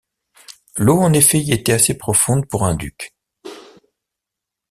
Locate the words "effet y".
1.13-1.53